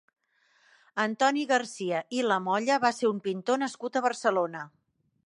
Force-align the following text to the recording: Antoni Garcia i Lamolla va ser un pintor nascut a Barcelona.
Antoni 1.03 1.43
Garcia 1.51 2.01
i 2.19 2.23
Lamolla 2.31 2.79
va 2.87 2.91
ser 3.01 3.11
un 3.13 3.21
pintor 3.29 3.63
nascut 3.65 4.01
a 4.01 4.07
Barcelona. 4.07 4.65